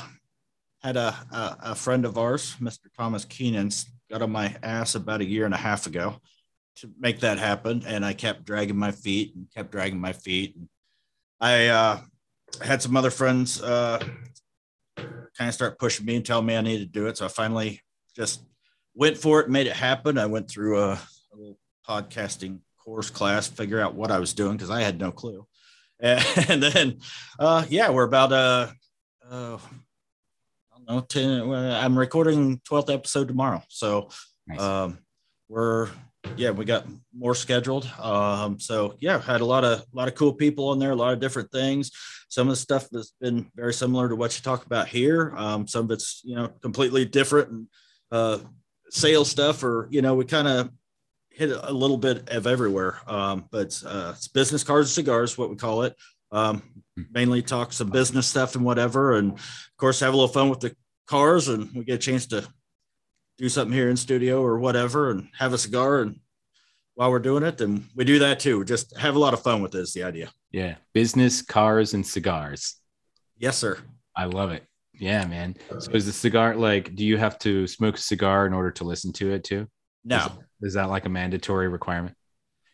[0.82, 2.86] had a, a a friend of ours, Mr.
[2.98, 3.72] Thomas Keenan,
[4.10, 6.18] got on my ass about a year and a half ago
[6.78, 10.56] to make that happen, and I kept dragging my feet and kept dragging my feet.
[10.56, 10.68] And
[11.40, 12.02] I uh,
[12.62, 14.00] had some other friends uh,
[14.98, 17.30] kind of start pushing me and telling me I needed to do it, so I
[17.30, 17.82] finally
[18.16, 18.44] just
[18.96, 20.18] went for it, made it happen.
[20.18, 21.00] I went through a,
[21.88, 25.46] podcasting course class, figure out what I was doing because I had no clue.
[26.04, 27.00] And, then,
[27.40, 28.68] uh, yeah, we're about uh,
[29.32, 33.64] uh, I don't know, 10, I'm recording 12th episode tomorrow.
[33.70, 34.10] So
[34.46, 34.60] nice.
[34.60, 35.00] um,
[35.48, 35.90] we're,
[36.36, 37.90] yeah, we got more scheduled.
[38.00, 40.96] Um, so yeah, had a lot of, a lot of cool people on there, a
[40.96, 41.92] lot of different things.
[42.28, 45.34] Some of the stuff that's been very similar to what you talk about here.
[45.38, 47.68] Um, some of it's, you know, completely different and
[48.12, 48.40] uh,
[48.90, 50.70] sales stuff or, you know, we kind of
[51.34, 53.00] hit a little bit of everywhere.
[53.08, 55.96] Um, but uh, it's business cars and cigars, what we call it.
[56.32, 56.64] Um,
[56.96, 57.04] hmm.
[57.12, 60.62] mainly talk some business stuff and whatever, and of course have a little fun with
[60.62, 60.76] the
[61.08, 62.48] cars, and we get a chance to
[63.38, 66.20] do something here in studio or whatever, and have a cigar, and
[66.96, 68.64] while we're doing it, then we do that too.
[68.66, 69.94] Just have a lot of fun with this.
[69.94, 70.32] The idea.
[70.52, 72.76] Yeah, business, cars, and cigars.
[73.38, 73.80] Yes, sir.
[74.16, 74.64] I love it.
[74.94, 75.56] Yeah, man.
[75.80, 76.96] So is the cigar like?
[76.96, 79.68] Do you have to smoke a cigar in order to listen to it too?
[80.04, 80.26] No.
[80.62, 82.16] Is, is that like a mandatory requirement?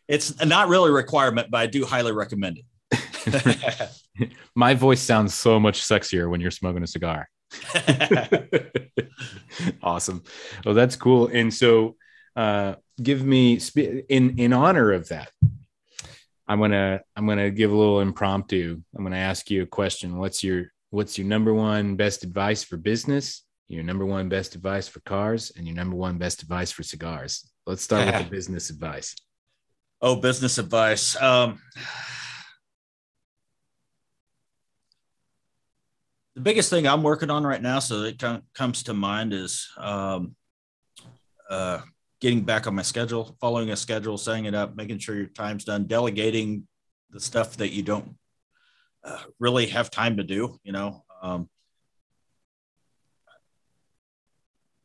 [0.08, 4.30] It's not really a requirement, but I do highly recommend it.
[4.54, 7.28] My voice sounds so much sexier when you're smoking a cigar.
[9.82, 10.22] awesome.
[10.64, 11.28] Well, that's cool.
[11.28, 11.96] And so,
[12.36, 13.60] uh, give me
[14.08, 15.30] in in honor of that.
[16.48, 18.80] I'm gonna I'm gonna give a little impromptu.
[18.96, 20.18] I'm gonna ask you a question.
[20.18, 23.44] What's your what's your number one best advice for business?
[23.70, 27.48] Your number one best advice for cars, and your number one best advice for cigars.
[27.66, 29.14] Let's start with the business advice.
[30.02, 31.14] Oh, business advice.
[31.22, 31.60] Um,
[36.34, 38.20] the biggest thing I'm working on right now, so it
[38.54, 40.34] comes to mind, is um,
[41.48, 41.82] uh,
[42.20, 45.64] getting back on my schedule, following a schedule, setting it up, making sure your time's
[45.64, 46.66] done, delegating
[47.10, 48.16] the stuff that you don't
[49.04, 50.58] uh, really have time to do.
[50.64, 51.48] You know, um,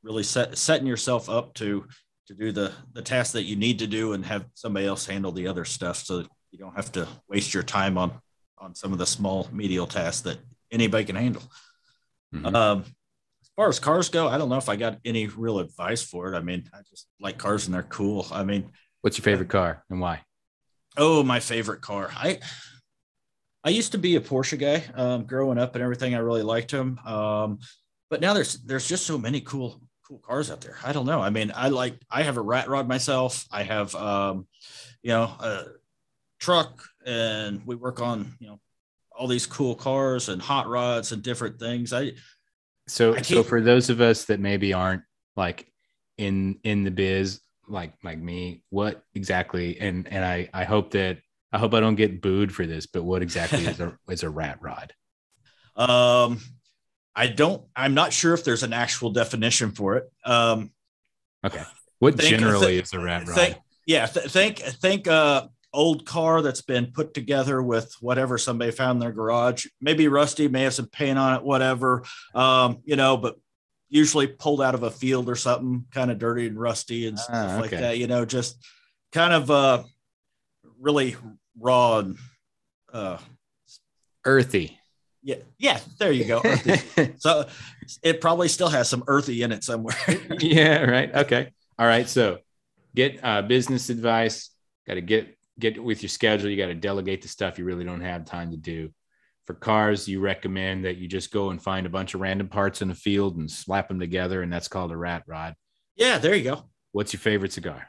[0.05, 1.85] really set, setting yourself up to
[2.27, 5.31] to do the the tasks that you need to do, and have somebody else handle
[5.31, 6.19] the other stuff, so
[6.51, 8.13] you don't have to waste your time on
[8.57, 10.37] on some of the small medial tasks that
[10.71, 11.43] anybody can handle.
[12.33, 12.55] Mm-hmm.
[12.55, 12.79] Um,
[13.41, 16.33] as far as cars go, I don't know if I got any real advice for
[16.33, 16.37] it.
[16.37, 18.27] I mean, I just like cars and they're cool.
[18.31, 20.21] I mean, what's your favorite car and why?
[20.97, 22.09] Oh, my favorite car.
[22.15, 22.39] I
[23.63, 26.15] I used to be a Porsche guy um, growing up and everything.
[26.15, 26.99] I really liked them.
[27.05, 27.59] Um,
[28.09, 30.77] but now there's there's just so many cool cool cars out there.
[30.83, 31.21] I don't know.
[31.21, 33.45] I mean, I like I have a rat rod myself.
[33.51, 34.47] I have um,
[35.01, 35.63] you know a
[36.39, 38.59] truck, and we work on you know
[39.17, 41.93] all these cool cars and hot rods and different things.
[41.93, 42.13] I
[42.87, 45.03] so I so for those of us that maybe aren't
[45.35, 45.71] like
[46.17, 51.19] in in the biz like like me, what exactly and and I I hope that
[51.51, 54.29] I hope I don't get booed for this, but what exactly is a is a
[54.29, 54.93] rat rod?
[55.75, 56.39] Um
[57.15, 60.11] I don't I'm not sure if there's an actual definition for it.
[60.25, 60.71] Um
[61.45, 61.63] okay.
[61.99, 63.35] What think, generally th- is a rat rod?
[63.35, 68.71] Think, yeah, th- think think uh old car that's been put together with whatever somebody
[68.71, 69.67] found in their garage.
[69.81, 72.03] Maybe rusty, may have some paint on it, whatever.
[72.33, 73.35] Um, you know, but
[73.89, 77.35] usually pulled out of a field or something, kind of dirty and rusty and stuff
[77.35, 77.61] ah, okay.
[77.61, 77.97] like that.
[77.97, 78.57] You know, just
[79.11, 79.83] kind of uh,
[80.79, 81.15] really
[81.59, 82.17] raw and
[82.91, 83.17] uh,
[84.25, 84.79] earthy.
[85.25, 86.43] Yeah, yeah, there you go.
[87.17, 87.47] so
[88.03, 89.97] it probably still has some earthy in it somewhere.
[90.39, 91.13] yeah, right.
[91.15, 91.51] Okay.
[91.79, 92.07] All right.
[92.07, 92.37] So
[92.93, 94.51] get uh, business advice.
[94.87, 96.51] Got to get get with your schedule.
[96.51, 98.91] You got to delegate the stuff you really don't have time to do.
[99.47, 102.83] For cars, you recommend that you just go and find a bunch of random parts
[102.83, 105.55] in the field and slap them together, and that's called a rat rod.
[105.95, 106.65] Yeah, there you go.
[106.91, 107.87] What's your favorite cigar?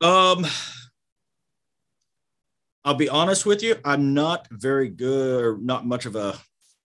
[0.00, 0.44] Um,
[2.84, 3.76] I'll be honest with you.
[3.84, 6.38] I'm not very good or not much of a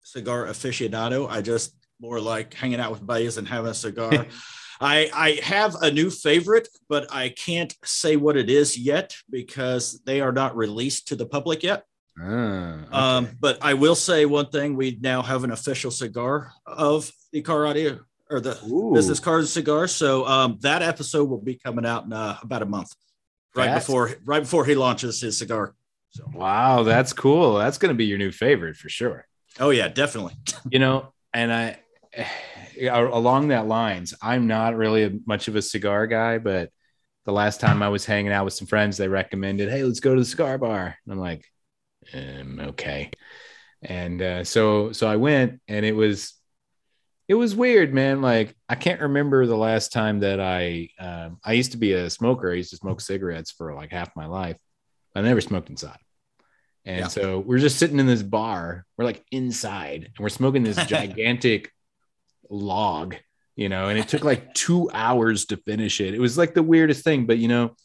[0.04, 1.30] cigar aficionado.
[1.30, 4.26] I just more like hanging out with buddies and having a cigar.
[4.82, 10.00] I, I have a new favorite, but I can't say what it is yet because
[10.06, 11.84] they are not released to the public yet.
[12.22, 12.92] Ah, okay.
[12.92, 17.42] um, but I will say one thing: we now have an official cigar of the
[17.42, 18.00] car audio
[18.30, 18.94] or the Ooh.
[18.94, 19.88] business cars cigar.
[19.88, 22.94] So um, that episode will be coming out in uh, about a month,
[23.56, 25.76] right before right before he launches his cigar.
[26.12, 27.56] So wow, that's cool.
[27.56, 29.28] That's going to be your new favorite for sure.
[29.60, 30.36] Oh yeah, definitely.
[30.72, 31.80] you know, and I
[32.88, 36.72] along that lines, I'm not really much of a cigar guy, but
[37.26, 40.16] the last time I was hanging out with some friends, they recommended, "Hey, let's go
[40.16, 41.46] to the cigar bar." And I'm like,
[42.14, 43.12] um, "Okay."
[43.82, 46.34] And uh, so so I went, and it was
[47.28, 48.22] it was weird, man.
[48.22, 52.10] Like I can't remember the last time that I um, I used to be a
[52.10, 52.52] smoker.
[52.52, 54.58] I used to smoke cigarettes for like half my life.
[55.16, 56.00] I never smoked inside.
[56.86, 57.08] And yeah.
[57.08, 58.86] so we're just sitting in this bar.
[58.98, 61.72] We're like inside, and we're smoking this gigantic
[62.50, 63.16] log,
[63.56, 66.14] you know, and it took like two hours to finish it.
[66.14, 67.76] It was like the weirdest thing, but you know,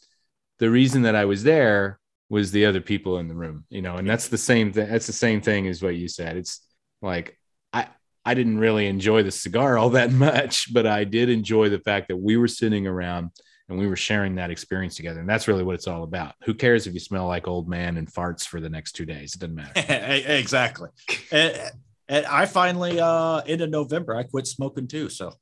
[0.59, 1.99] the reason that I was there
[2.29, 4.89] was the other people in the room, you know, and that's the same thing.
[4.89, 6.37] That's the same thing as what you said.
[6.37, 6.61] It's
[7.01, 7.37] like
[7.73, 7.87] I
[8.23, 12.07] I didn't really enjoy the cigar all that much, but I did enjoy the fact
[12.07, 13.31] that we were sitting around
[13.67, 15.19] and we were sharing that experience together.
[15.19, 16.35] And that's really what it's all about.
[16.43, 19.33] Who cares if you smell like old man and farts for the next two days?
[19.33, 19.71] It doesn't matter.
[20.31, 20.89] exactly.
[21.31, 21.59] and,
[22.07, 25.09] and, I finally, uh, in November, I quit smoking too.
[25.09, 25.33] So,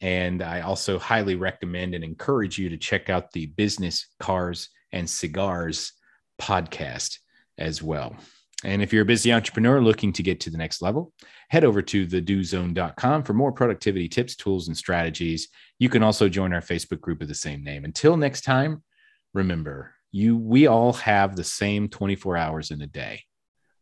[0.00, 5.08] And I also highly recommend and encourage you to check out the Business Cars and
[5.08, 5.92] Cigars
[6.40, 7.18] podcast
[7.58, 8.16] as well.
[8.64, 11.12] And if you're a busy entrepreneur looking to get to the next level,
[11.50, 15.48] head over to thedozone.com for more productivity tips, tools, and strategies.
[15.78, 17.84] You can also join our Facebook group of the same name.
[17.84, 18.82] Until next time,
[19.34, 23.22] remember, you we all have the same 24 hours in a day.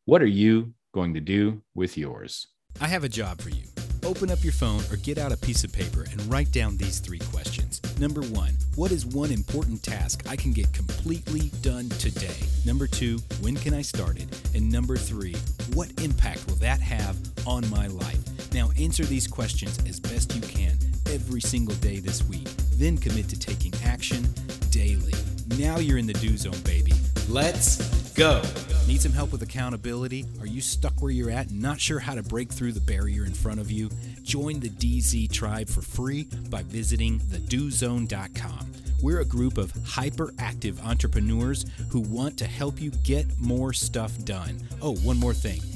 [0.06, 2.48] What are you going to do with yours?
[2.80, 3.81] I have a job for you.
[4.12, 6.98] Open up your phone or get out a piece of paper and write down these
[6.98, 7.80] three questions.
[7.98, 12.36] Number one, what is one important task I can get completely done today?
[12.66, 14.28] Number two, when can I start it?
[14.54, 15.34] And number three,
[15.72, 18.52] what impact will that have on my life?
[18.52, 22.48] Now answer these questions as best you can every single day this week.
[22.74, 24.28] Then commit to taking action
[24.68, 25.14] daily.
[25.58, 26.92] Now you're in the do zone, baby.
[27.30, 28.42] Let's go.
[28.86, 30.26] Need some help with accountability?
[30.40, 33.24] Are you stuck where you're at and not sure how to break through the barrier
[33.24, 33.88] in front of you?
[34.22, 38.72] Join the DZ tribe for free by visiting thedozone.com.
[39.00, 44.60] We're a group of hyperactive entrepreneurs who want to help you get more stuff done.
[44.80, 45.60] Oh, one more thing.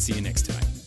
[0.00, 0.79] See you next time.